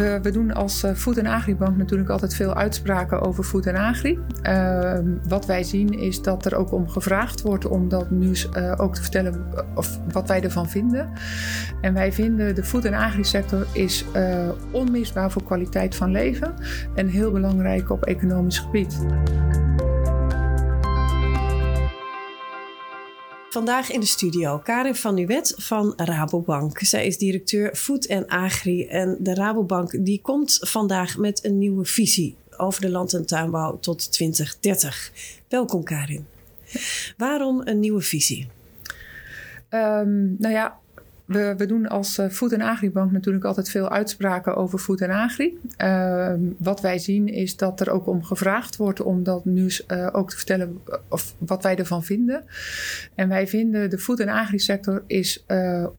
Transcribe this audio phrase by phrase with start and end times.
[0.00, 4.18] we, we, doen als uh, Food Agribank natuurlijk altijd veel uitspraken over Food en Agri.
[4.42, 8.74] Uh, wat wij zien is dat er ook om gevraagd wordt om dat nieuws uh,
[8.76, 11.08] ook te vertellen of wat wij ervan vinden.
[11.80, 14.04] En wij vinden de Food en Agri sector is
[14.70, 16.54] onmisbaar voor kwaliteit van leven
[16.94, 18.98] en heel belangrijk op economisch gebied.
[23.50, 26.78] Vandaag in de studio Karin van Nuwet van Rabobank.
[26.78, 28.86] Zij is directeur Food en Agri.
[28.86, 33.78] En de Rabobank die komt vandaag met een nieuwe visie over de land- en tuinbouw
[33.78, 35.12] tot 2030.
[35.48, 36.26] Welkom Karin.
[37.16, 38.48] Waarom een nieuwe visie?
[39.70, 40.79] Um, nou ja,
[41.30, 45.10] we, we, doen als uh, Food en Agribank natuurlijk altijd veel uitspraken over Food en
[45.10, 45.58] Agri.
[45.78, 50.08] Uh, wat wij zien is dat er ook om gevraagd wordt om dat nieuws uh,
[50.12, 52.44] ook te vertellen of wat wij ervan vinden.
[53.14, 55.44] En wij vinden de Food en Agri sector is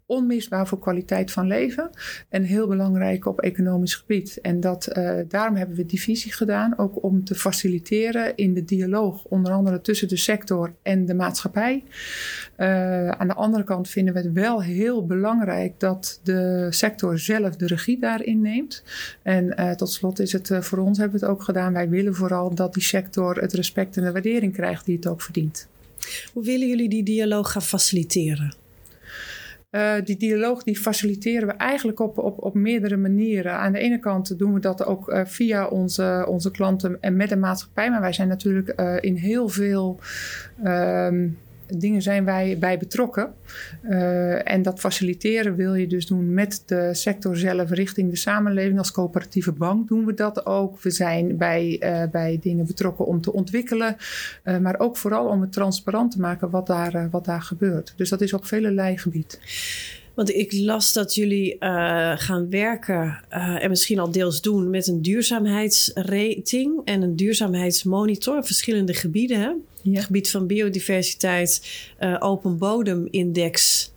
[0.05, 1.89] onmisbaar voor kwaliteit van leven
[2.29, 4.41] en heel belangrijk op economisch gebied.
[4.41, 4.91] En dat,
[5.27, 9.81] daarom hebben we die visie gedaan, ook om te faciliteren in de dialoog, onder andere
[9.81, 11.83] tussen de sector en de maatschappij.
[13.17, 17.55] aan de andere kant vinden we het wel heel belangrijk belangrijk dat de sector zelf
[17.55, 18.83] de regie daarin neemt.
[19.21, 21.89] En uh, tot slot is het uh, voor ons, hebben we het ook gedaan, wij
[21.89, 25.67] willen vooral dat die sector het respect en de waardering krijgt die het ook verdient.
[26.33, 28.55] Hoe willen jullie die dialoog gaan faciliteren?
[29.71, 33.53] Uh, die dialoog die faciliteren we eigenlijk op, op, op meerdere manieren.
[33.53, 37.29] Aan de ene kant doen we dat ook uh, via onze, onze klanten en met
[37.29, 37.89] de maatschappij.
[37.89, 39.99] Maar wij zijn natuurlijk uh, in heel veel
[41.77, 43.33] dingen zijn wij bij betrokken.
[43.89, 48.77] Uh, en dat faciliteren wil je dus doen met de sector zelf richting de samenleving.
[48.77, 50.81] Als coöperatieve bank doen we dat ook.
[50.81, 53.95] We zijn bij, uh, bij dingen betrokken om te ontwikkelen.
[54.43, 57.93] Uh, maar ook vooral om het transparant te maken wat daar, wat daar gebeurt.
[57.95, 59.39] Dus dat is op vele gebied.
[60.13, 64.87] Want ik las dat jullie uh, gaan werken uh, en misschien al deels doen met
[64.87, 69.39] een duurzaamheidsrating en een duurzaamheidsmonitor op verschillende gebieden.
[69.39, 69.51] Hè?
[69.81, 70.01] Ja.
[70.01, 73.89] Gebied van biodiversiteit, uh, open bodemindex.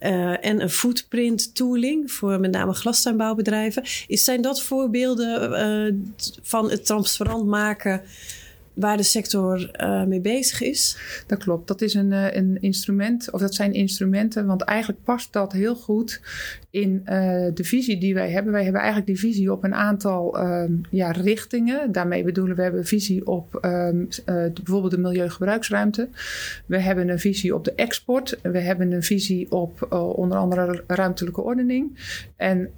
[0.00, 3.82] Uh, en een footprint tooling voor met name glastuinbouwbedrijven.
[4.06, 5.94] Is, zijn dat voorbeelden uh,
[6.42, 8.02] van het transparant maken
[8.78, 10.98] waar de sector uh, mee bezig is?
[11.26, 11.68] Dat klopt.
[11.68, 15.74] Dat is een, uh, een instrument, of dat zijn instrumenten, want eigenlijk past dat heel
[15.74, 16.20] goed
[16.70, 17.10] in uh,
[17.54, 18.52] de visie die wij hebben.
[18.52, 21.92] Wij hebben eigenlijk die visie op een aantal um, ja, richtingen.
[21.92, 26.08] Daarmee bedoelen we hebben visie op um, bijvoorbeeld de milieugebruiksruimte.
[26.66, 28.38] We hebben een visie op de export.
[28.42, 31.98] We hebben een visie op onder andere ruimtelijke ordening.
[32.36, 32.70] En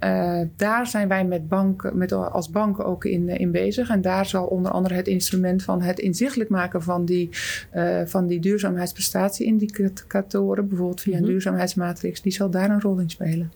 [0.55, 3.89] daar zijn wij met banken, met, als banken ook in, in bezig.
[3.89, 7.29] En daar zal onder andere het instrument van het inzichtelijk maken van die,
[7.75, 11.31] uh, van die duurzaamheidsprestatieindicatoren, bijvoorbeeld via een mm-hmm.
[11.31, 13.51] duurzaamheidsmatrix, die zal daar een rol in spelen.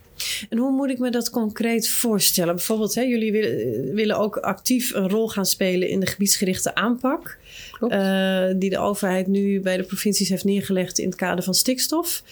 [0.49, 2.55] En hoe moet ik me dat concreet voorstellen?
[2.55, 7.37] Bijvoorbeeld, hè, jullie willen, willen ook actief een rol gaan spelen in de gebiedsgerichte aanpak.
[7.81, 12.23] Uh, die de overheid nu bij de provincies heeft neergelegd in het kader van stikstof.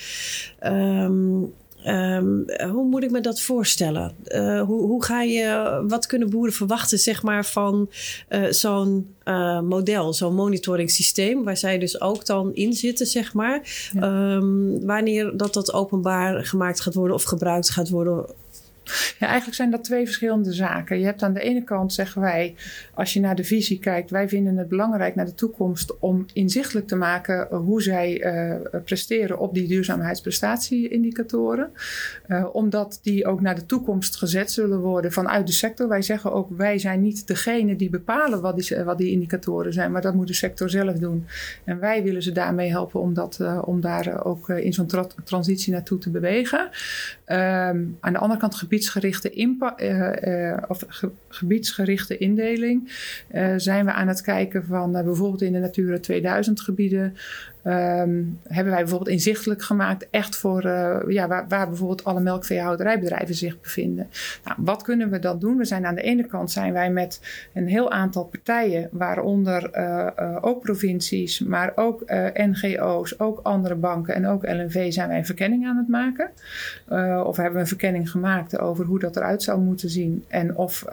[0.66, 1.53] Um,
[1.88, 4.16] Um, hoe moet ik me dat voorstellen?
[4.27, 7.89] Uh, hoe, hoe, ga je, wat kunnen boeren verwachten, zeg maar, van
[8.29, 13.89] uh, zo'n uh, model, zo'n monitoringssysteem, waar zij dus ook dan in zitten, zeg maar.
[13.94, 14.35] Ja.
[14.35, 18.25] Um, wanneer dat dat openbaar gemaakt gaat worden of gebruikt gaat worden
[19.19, 20.99] ja, eigenlijk zijn dat twee verschillende zaken.
[20.99, 22.55] Je hebt aan de ene kant, zeggen wij,
[22.94, 26.88] als je naar de visie kijkt, wij vinden het belangrijk naar de toekomst om inzichtelijk
[26.88, 31.71] te maken hoe zij uh, presteren op die duurzaamheidsprestatieindicatoren.
[32.27, 35.88] Uh, omdat die ook naar de toekomst gezet zullen worden vanuit de sector.
[35.88, 39.91] Wij zeggen ook, wij zijn niet degene die bepalen wat die, wat die indicatoren zijn,
[39.91, 41.25] maar dat moet de sector zelf doen.
[41.63, 45.73] En wij willen ze daarmee helpen om, dat, om daar ook in zo'n tra transitie
[45.73, 46.69] naartoe te bewegen.
[47.27, 52.91] Um, aan de andere kant gebiedsgerichte, uh, uh, of ge, gebiedsgerichte indeling
[53.31, 57.16] uh, zijn we aan het kijken van bijvoorbeeld in de Natura 2000 gebieden
[57.66, 60.67] Um, hebben wij bijvoorbeeld inzichtelijk gemaakt, echt voor
[61.07, 64.09] ja, waar, waar, bijvoorbeeld alle melkveehouderijbedrijven zich bevinden.
[64.44, 65.57] Nou, wat kunnen we dan doen?
[65.57, 67.21] We zijn aan de ene kant zijn wij met
[67.53, 69.75] een heel aantal partijen, waaronder
[70.42, 72.03] ook provincies, maar ook
[72.33, 76.30] NGO's, ook andere banken en ook LNV zijn wij een verkenning aan het maken.
[77.25, 80.86] of hebben we een verkenning gemaakt over hoe dat eruit zou moeten zien en of,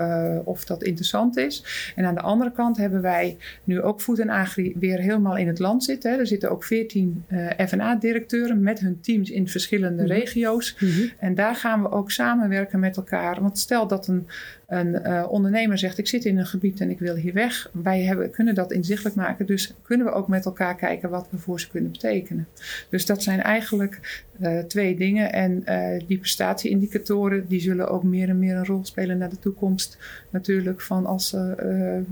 [0.45, 1.93] of dat interessant is.
[1.97, 5.59] En aan de andere kant hebben wij nu ook en Agri weer helemaal in het
[5.59, 6.11] land zitten.
[6.11, 6.19] Hè.
[6.19, 10.19] Er zitten ook ook 14 uh, FNA-directeuren met hun teams in verschillende mm -hmm.
[10.19, 10.77] regio's.
[10.79, 11.11] Mm -hmm.
[11.19, 13.41] En daar gaan we ook samenwerken met elkaar.
[13.41, 14.27] Want stel dat een
[14.71, 17.71] een uh, ondernemer zegt: Ik zit in een gebied en ik wil hier weg.
[17.73, 19.47] Wij hebben, kunnen dat inzichtelijk maken.
[19.47, 22.49] Dus kunnen we ook met elkaar kijken wat we voor ze kunnen betekenen.
[22.89, 25.33] Dus dat zijn eigenlijk uh, twee dingen.
[25.33, 25.65] En
[26.07, 29.99] die prestatieindicatoren die die zullen ook meer en meer een rol spelen naar de toekomst.
[30.31, 32.03] Natuurlijk van als ze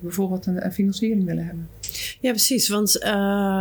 [0.00, 1.68] bijvoorbeeld een, een, financiering willen hebben.
[2.20, 2.68] Ja, precies.
[2.68, 2.94] Want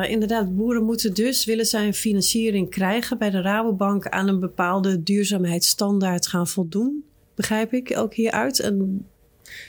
[0.10, 5.04] inderdaad, boeren moeten dus, willen zij een financiering krijgen bij de Rabobank aan een bepaalde
[5.04, 7.04] duurzaamheidsstandaard gaan voldoen.
[7.36, 8.60] Begrijp ik ook hieruit?
[8.60, 9.06] En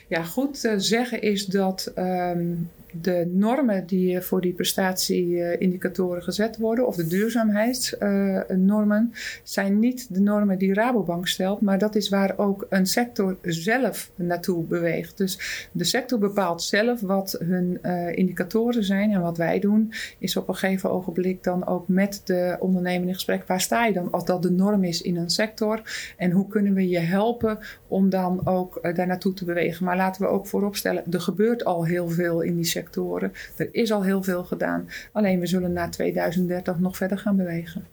[0.09, 2.53] ja, goed te zeggen is dat ehm,
[3.01, 9.13] de normen die voor die prestatieindicatoren gezet worden, of de duurzaamheidsnormen,
[9.43, 14.11] zijn niet de normen die Rabobank stelt, maar dat is waar ook een sector zelf
[14.15, 15.17] naartoe beweegt.
[15.17, 20.37] Dus de sector bepaalt zelf wat hun uh, indicatoren zijn en wat wij doen, is
[20.37, 23.47] op een gegeven ogenblik dan ook met de ondernemer in gesprek.
[23.47, 25.83] Waar sta je dan als dat de norm is in een sector
[26.17, 27.59] en hoe kunnen we je helpen
[27.89, 29.85] om dan ook uh, daar naartoe te bewegen?
[29.85, 33.33] Maar laten we ook vooropstellen, er gebeurt al heel veel in die sector sectoren.
[33.57, 34.89] Er is al heel veel gedaan.
[35.13, 37.85] Alleen we zullen na 2030 nog verder gaan bewegen.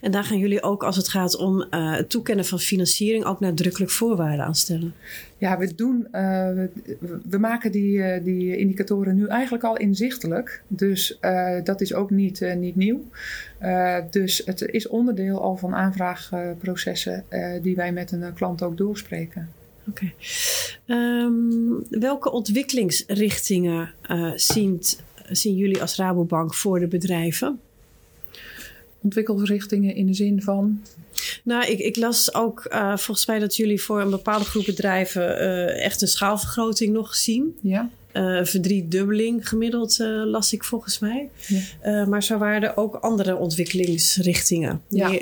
[0.00, 3.40] En daar gaan jullie ook als het gaat om uh, het toekennen van financiering ook
[3.40, 4.94] nadrukkelijk voorwaarden aan stellen.
[5.38, 6.10] Ja, we doen, uh,
[7.28, 10.62] we, maken die, uh, die indicatoren nu eigenlijk al inzichtelijk.
[10.68, 11.18] Dus
[11.64, 13.04] dat is ook niet, niet nieuw.
[14.10, 17.24] dus het is onderdeel al van aanvraagprocessen
[17.62, 19.48] die wij met een klant ook doorspreken.
[19.88, 20.12] Oké.
[20.86, 24.82] Um, welke ontwikkelingsrichtingen uh, zien,
[25.30, 27.60] zien jullie als Rabobank voor de bedrijven?
[29.00, 30.82] Ontwikkelingsrichtingen in de zin van?
[31.44, 35.42] Nou, ik, ik las ook uh, volgens mij dat jullie voor een bepaalde groep bedrijven
[35.42, 37.56] uh, echt een schaalvergroting nog zien.
[37.60, 41.28] Ja uh, verdriedubbeling gemiddeld, uh, las ik volgens mij.
[41.46, 41.60] Ja.
[41.84, 44.82] Uh, maar zo waren er ook andere ontwikkelingsrichtingen.
[44.88, 45.18] Ja,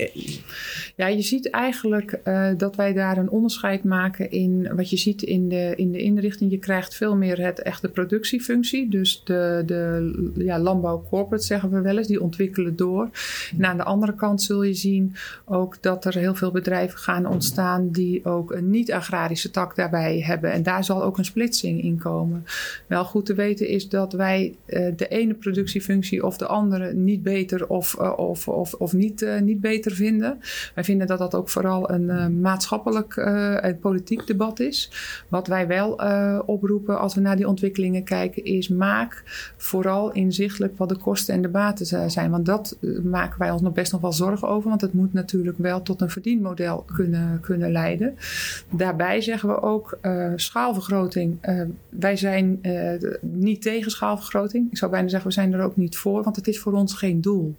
[0.97, 2.21] ja je ziet eigenlijk
[2.57, 6.51] dat wij daar een onderscheid maken in wat je ziet in de, in de inrichting.
[6.51, 8.89] Je krijgt veel meer het echte productiefunctie.
[8.89, 13.11] Dus de, de ja, landbouw corporate zeggen we wel eens, die ontwikkelen door.
[13.59, 15.15] En aan de andere kant zul je zien
[15.45, 20.53] ook dat er heel veel bedrijven gaan ontstaan die ook een niet-agrarische tak daarbij hebben.
[20.53, 22.45] En daar zal ook een splitsing in komen.
[22.87, 27.23] Wel goed te weten is dat wij uh, de ene productiefunctie of de andere niet
[27.23, 30.41] beter of, uh, of, of, of niet, uh, niet beter vinden.
[30.75, 34.91] Wij vinden dat dat ook vooral een maatschappelijk en politiek debat is.
[35.29, 36.01] Wat wij wel
[36.47, 39.23] oproepen als we naar die ontwikkelingen kijken is maak
[39.57, 42.31] vooral inzichtelijk wat de kosten en de baten zijn.
[42.31, 44.69] Want dat maken wij ons nog best nog wel zorgen over.
[44.69, 48.17] Want het moet natuurlijk wel tot een verdienmodel kunnen, kunnen leiden.
[48.71, 49.99] Daarbij zeggen we ook
[50.37, 51.39] schaalvergroting.
[51.89, 54.71] wij zijn uh, niet tegen schaalvergroting.
[54.71, 56.95] Ik zou bijna zeggen, we zijn er ook niet voor, want het is voor ons
[56.95, 57.55] geen doel.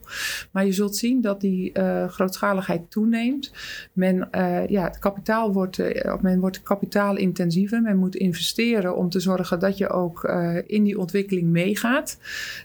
[0.51, 3.51] Maar je zult zien dat die uh, grootschaligheid toeneemt.
[3.93, 5.77] Men, uh, ja, het kapitaal wordt,
[6.21, 7.81] men wordt kapitaalintensiever.
[7.81, 10.23] Men moet investeren om te zorgen dat je ook
[10.67, 12.17] in die ontwikkeling meegaat.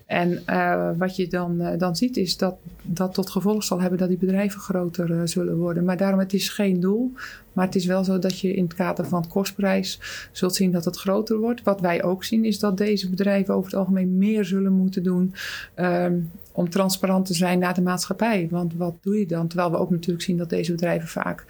[0.06, 0.43] En
[0.99, 4.61] wat je dan, dan ziet is dat dat tot gevolg zal hebben dat die bedrijven
[4.61, 5.85] groter zullen worden.
[5.85, 7.12] Maar daarom, het is geen doel.
[7.52, 10.00] Maar het is wel zo dat je in het kader van het kostprijs
[10.32, 11.62] zult zien dat het groter wordt.
[11.62, 15.35] Wat wij ook zien is dat deze bedrijven over het algemeen meer zullen moeten doen.
[15.77, 16.31] Um,
[16.61, 18.49] om transparant te zijn naar de maatschappij.
[18.51, 19.49] Want wat doe je dan?
[19.49, 21.45] Terwijl we ook natuurlijk zien dat deze bedrijven vaak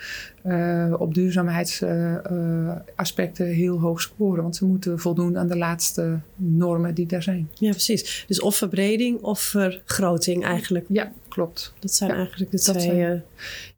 [0.46, 4.42] uh, op duurzaamheidsaspecten uh, uh, heel hoog scoren.
[4.42, 7.48] Want ze moeten voldoen aan de laatste normen die daar zijn.
[7.54, 8.24] Ja, precies.
[8.26, 10.84] Dus of verbreding of vergroting eigenlijk.
[10.88, 11.74] Ja, klopt.
[11.78, 13.22] Dat zijn ja, eigenlijk de twee zijn,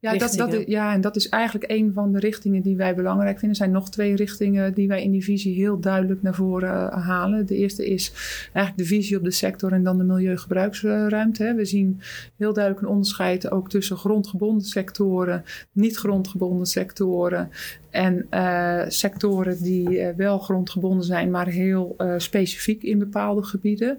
[0.00, 3.38] ja, dat, dat, ja, en dat is eigenlijk een van de richtingen die wij belangrijk
[3.38, 3.50] vinden.
[3.50, 7.46] Er zijn nog twee richtingen die wij in die visie heel duidelijk naar voren halen.
[7.46, 8.12] De eerste is
[8.52, 12.00] eigenlijk de visie op de sector en dan de milieugebruiksruimte We zien
[12.36, 17.50] heel duidelijk een onderscheid ook tussen grondgebonden sectoren, niet grondgebonden sectoren
[17.90, 23.98] en uh, sectoren die uh, wel grondgebonden zijn, maar heel uh, specifiek in bepaalde gebieden.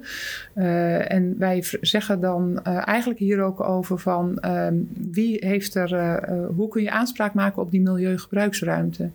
[1.08, 4.76] en wij zeggen dan eigenlijk hier ook over van ehm,
[5.12, 6.24] wie heeft er,
[6.56, 9.10] hoe kun je aanspraak maken op die milieugebruiksruimte.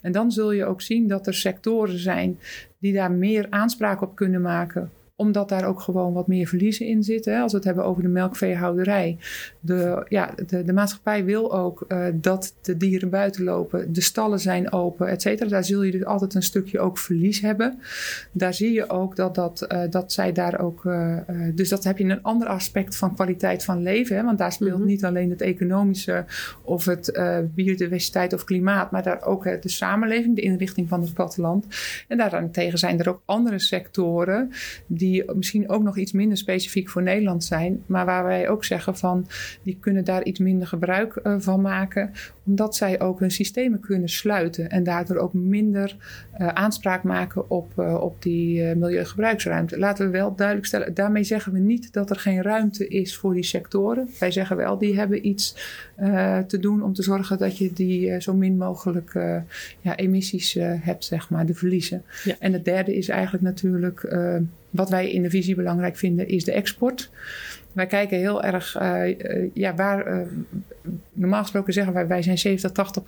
[0.00, 2.38] En dan zul je ook zien dat er sectoren zijn
[2.78, 4.90] die daar meer aanspraak op kunnen maken
[5.22, 7.40] omdat daar ook gewoon wat meer verliezen in zitten.
[7.40, 9.18] Als we het hebben over de melkveehouderij.
[9.60, 13.92] De, ja, de, de maatschappij wil ook uh, dat de dieren buiten lopen.
[13.92, 15.48] De stallen zijn open, et cetera.
[15.48, 17.78] Daar zul je dus altijd een stukje ook verlies hebben.
[18.32, 20.84] Daar zie je ook dat, dat, uh, dat zij daar ook...
[20.84, 21.16] Uh,
[21.54, 24.16] dus dat heb je een ander aspect van kwaliteit van leven.
[24.16, 24.22] Hè?
[24.24, 24.86] Want daar speelt mm -hmm.
[24.86, 26.24] niet alleen het economische
[26.62, 27.20] of het
[27.54, 28.90] biodiversiteit of klimaat.
[28.90, 31.66] Maar daar ook de samenleving, de inrichting van het platteland.
[32.08, 34.50] En daarentegen zijn er ook andere sectoren
[34.86, 38.64] die die misschien ook nog iets minder specifiek voor Nederland zijn, maar waar wij ook
[38.64, 39.26] zeggen van
[39.62, 42.12] die kunnen daar iets minder gebruik uh, van maken,
[42.44, 45.96] omdat zij ook hun systemen kunnen sluiten en daardoor ook minder
[46.40, 49.78] uh, aanspraak maken op, uh, op die milieugebruiksruimte.
[49.78, 53.34] Laten we wel duidelijk stellen, daarmee zeggen we niet dat er geen ruimte is voor
[53.34, 54.08] die sectoren.
[54.18, 55.56] Wij zeggen wel, die hebben iets
[56.46, 59.12] te doen om te zorgen dat je die zo min mogelijk
[59.80, 62.02] ja, emissies hebt, zeg maar, de verliezen.
[62.24, 62.34] Ja.
[62.38, 64.14] En het derde is eigenlijk natuurlijk
[64.72, 67.10] wat wij in de visie belangrijk vinden, is de export.
[67.72, 70.20] Wij kijken heel erg, uh, uh, ja, waar.
[70.20, 70.26] Uh,
[71.12, 73.02] normaal gesproken zeggen wij, wij zijn 70, 80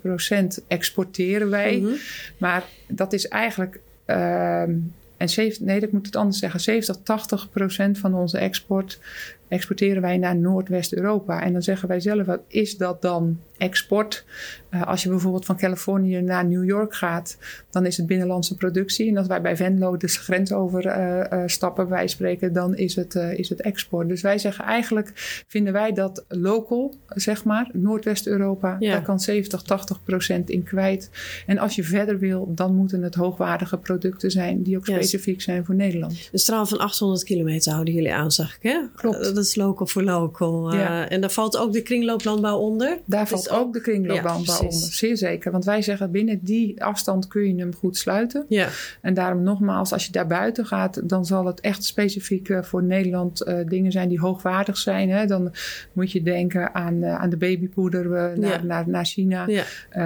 [0.00, 1.76] procent exporteren wij.
[1.76, 1.96] Mm -hmm.
[2.38, 3.80] Maar dat is eigenlijk.
[4.04, 4.72] ehm
[5.16, 6.60] en 70, nee, ik moet het anders zeggen.
[6.60, 9.00] 70, 80 procent van onze export
[9.48, 11.42] exporteren wij naar Noordwest-Europa.
[11.42, 14.24] En dan zeggen wij zelf, wat is dat dan export?
[14.70, 17.38] Uh, als je bijvoorbeeld van Californië naar New York gaat,
[17.70, 19.08] dan is het binnenlandse productie.
[19.08, 22.96] En als wij bij Venlo de grens over uh, uh, stappen, wij spreken, dan is
[22.96, 24.08] het, is het export.
[24.08, 25.12] Dus wij zeggen eigenlijk,
[25.46, 28.92] vinden wij dat local, zeg maar, Noordwest-Europa, ja.
[28.92, 31.10] daar kan 70, 80 procent in kwijt.
[31.46, 35.44] En als je verder wil, dan moeten het hoogwaardige producten zijn die ook specifiek yes.
[35.44, 36.28] zijn voor Nederland.
[36.32, 38.78] Een straal van 800 kilometer houden jullie aan, zag ik, hè?
[38.94, 40.74] Klopt dat is local voor local.
[40.74, 41.04] Ja.
[41.04, 42.98] Uh, en daar valt ook de kringlooplandbouw onder?
[43.04, 45.52] Daar valt ook de kringlooplandbouw ja, onder, zeer zeker.
[45.52, 48.44] Want wij zeggen binnen die afstand kun je hem goed sluiten.
[48.48, 48.68] Ja.
[49.00, 52.82] En daarom nogmaals, als je daar buiten gaat, dan zal het echt specifiek uh, voor
[52.82, 55.10] Nederland uh, dingen zijn die hoogwaardig zijn.
[55.10, 55.26] Hè.
[55.26, 55.52] Dan
[55.92, 58.62] moet je denken aan, aan de babypoeder naar, ja.
[58.62, 59.46] naar, naar China.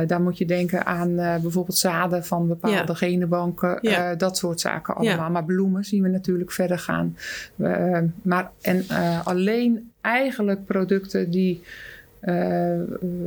[0.06, 3.80] daar moet je denken aan bijvoorbeeld zaden van bepaalde genenbanken.
[4.18, 5.30] dat soort zaken allemaal.
[5.30, 7.16] Maar bloemen zien we natuurlijk verder gaan.
[8.22, 8.84] maar en
[9.24, 11.62] alleen eigenlijk producten die
[12.22, 12.72] uh,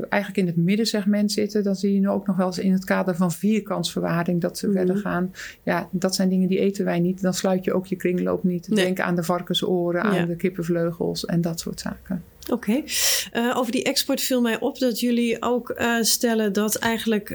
[0.10, 1.64] eigenlijk in het middensegment zitten.
[1.64, 4.68] Dan zie je nu ook nog wel eens in het kader van vierkantsverwaring dat ze
[4.68, 4.86] mm -hmm.
[4.86, 5.34] verder gaan.
[5.64, 7.22] Ja, dat zijn dingen die eten wij niet.
[7.22, 8.68] Dan sluit je ook je kringloop niet.
[8.68, 8.86] Nee.
[8.86, 10.26] Denk aan de varkensoren, aan ja.
[10.26, 12.24] de kippenvleugels en dat soort zaken.
[12.52, 12.54] Oké.
[12.54, 12.86] Okay.
[13.34, 17.28] Uh, over die export viel mij op dat jullie ook uh, stellen dat eigenlijk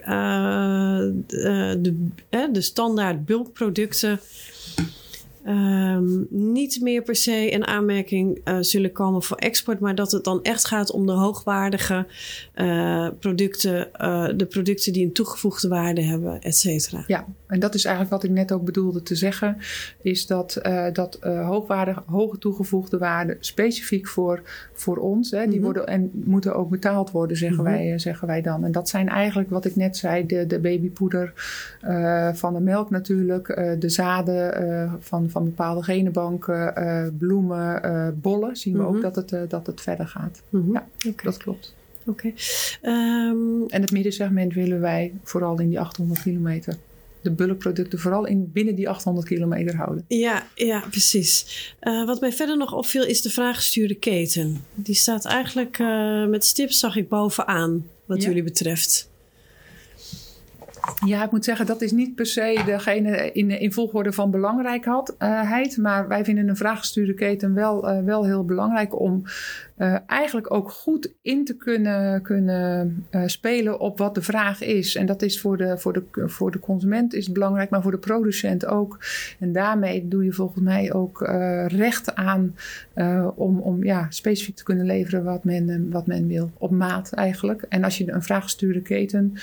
[1.26, 1.94] de,
[2.52, 4.20] de standaard bulkproducten
[5.48, 10.24] um, niet meer per se in aanmerking uh, zullen komen voor export, maar dat het
[10.24, 12.06] dan echt gaat om de hoogwaardige
[12.54, 17.04] uh, producten, uh, de producten die een toegevoegde waarde hebben, et cetera.
[17.06, 19.56] Ja, en dat is eigenlijk wat ik net ook bedoelde te zeggen,
[20.02, 20.60] is dat,
[20.92, 25.62] dat hoogwaardige, hoge toegevoegde waarde specifiek voor, voor ons, hè, die mm -hmm.
[25.62, 27.76] worden en moeten ook betaald worden, zeggen, mm -hmm.
[27.76, 28.64] wij, zeggen wij dan.
[28.64, 31.32] En dat zijn eigenlijk wat ik net zei, de, de babypoeder
[32.34, 33.46] van de melk natuurlijk,
[33.78, 38.96] de zaden van, van bepaalde genenbanken, uh, bloemen, uh, bollen, zien we mm -hmm.
[38.96, 40.42] ook dat het, uh, dat het verder gaat.
[40.48, 40.62] Mhm.
[40.62, 40.74] Mm -hmm.
[40.74, 41.24] Ja, okay.
[41.24, 41.74] dat klopt.
[42.06, 42.32] Oké.
[42.80, 43.28] Okay.
[43.28, 46.76] Um, en het middensegment willen wij vooral in die 800 kilometer
[47.20, 50.04] de bulkproducten vooral in, binnen die 800 kilometer houden.
[50.08, 51.74] Ja, ja precies.
[51.82, 54.64] Uh, wat mij verder nog opviel is de vraaggestuurde keten.
[54.74, 58.28] Die staat eigenlijk uh, met stips, zag ik bovenaan, wat ja.
[58.28, 59.10] jullie betreft.
[61.04, 65.76] Ja, ik moet zeggen, dat is niet per se degene in, in volgorde van belangrijkheid.
[65.76, 69.22] Maar wij vinden een vraaggestuurde keten wel, uh, wel heel belangrijk om
[69.78, 74.94] uh, eigenlijk ook goed in te kunnen, kunnen spelen op wat de vraag is.
[74.94, 77.98] En dat is voor de, voor, de, voor de consument is belangrijk, maar voor de
[77.98, 78.98] producent ook.
[79.38, 81.20] En daarmee doe je volgens mij ook
[81.66, 82.54] recht aan
[83.34, 86.50] om, om ja, specifiek te kunnen leveren wat men, wat men wil.
[86.58, 87.62] Op maat eigenlijk.
[87.68, 89.34] En als je een vraaggestuurde keten,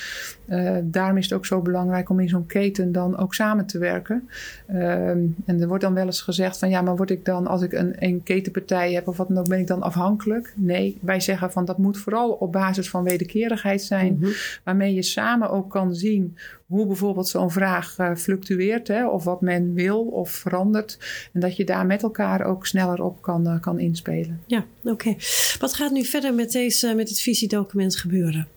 [0.84, 4.30] daarom is het ook zo belangrijk om in zo'n keten dan ook samen te werken.
[4.66, 7.74] en er wordt dan wel eens gezegd van ja, maar word ik dan, als ik
[7.74, 11.52] een, een ketenpartij heb of wat dan ook, ben ik dan afhankelijk Nee, wij zeggen
[11.52, 14.34] van dat moet vooral op basis van wederkerigheid zijn, mm -hmm.
[14.64, 19.42] waarmee je samen ook kan zien hoe bijvoorbeeld zo'n vraag uh, fluctueert, hè, of wat
[19.42, 20.98] men wil of verandert.
[21.34, 24.42] En dat je daar met elkaar ook sneller op kan, uh, kan inspelen.
[24.46, 24.92] Ja, oké.
[24.92, 25.18] Okay.
[25.60, 28.48] Wat gaat nu verder met, deze, met het visiedocument gebeuren?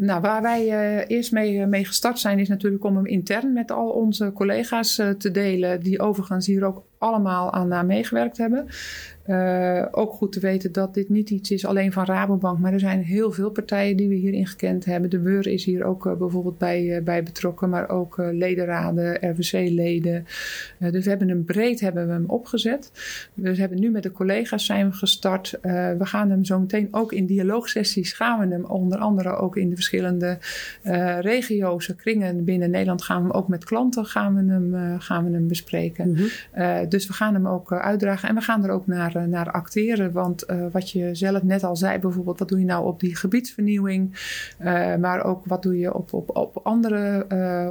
[0.00, 3.70] Nou, waar wij uh, eerst mee, mee gestart zijn, is natuurlijk om hem intern met
[3.70, 8.68] al onze collega's uh, te delen, die overigens hier ook allemaal aan uh, meegewerkt hebben.
[9.28, 12.80] Uh, ook goed te weten dat dit niet iets is alleen van Rabobank, maar er
[12.80, 15.10] zijn heel veel partijen die we hierin gekend hebben.
[15.10, 20.26] De WUR is hier ook uh, bijvoorbeeld bij, uh, bij betrokken, maar ook ledenraden, RVC-leden.
[20.78, 22.90] dus we hebben hem breed hebben we hem opgezet.
[23.34, 25.58] We hebben nu met de collega's zijn we gestart.
[25.62, 29.68] we gaan hem zo meteen ook in dialoogsessies gaan we hem onder andere ook in
[29.68, 30.38] de verschillende
[31.20, 35.30] regio's, kringen binnen Nederland gaan we hem ook met klanten gaan we hem, gaan we
[35.30, 36.08] hem bespreken.
[36.08, 36.87] Mm -hmm.
[36.88, 40.12] Dus we gaan hem ook uitdragen en we gaan er ook naar, naar acteren.
[40.12, 44.16] Want wat je zelf net al zei, bijvoorbeeld, wat doe je nou op die gebiedsvernieuwing?
[45.00, 47.26] maar ook wat doe je op, op, op andere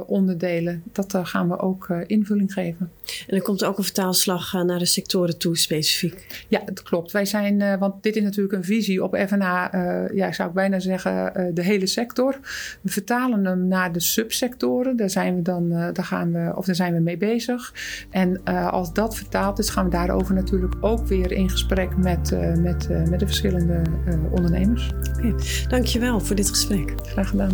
[0.06, 0.82] onderdelen?
[0.92, 2.90] Dat gaan we ook invulling geven.
[3.26, 6.46] En er komt ook een vertaalslag naar de sectoren toe specifiek.
[6.48, 7.12] Ja, dat klopt.
[7.12, 9.70] Wij zijn, want dit is natuurlijk een visie op FNA,
[10.14, 12.38] ja, zou ik bijna zeggen, de hele sector.
[12.80, 14.96] We vertalen hem naar de subsectoren.
[14.96, 17.74] Daar zijn we dan, daar gaan we, of daar zijn we mee bezig.
[18.10, 22.88] En als dat vertaald is, gaan we daarover natuurlijk ook weer in gesprek met, met,
[23.10, 23.82] met de verschillende
[24.30, 24.90] ondernemers.
[25.08, 25.66] Oké, okay.
[25.68, 26.94] dankjewel voor dit gesprek.
[27.02, 27.52] Graag gedaan.